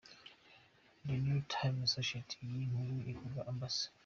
The 1.05 1.15
Newtimes 1.23 1.91
dukesha 1.95 2.19
iyi 2.45 2.61
nkuru 2.69 2.95
ivuga 3.13 3.39
Amb. 3.51 3.61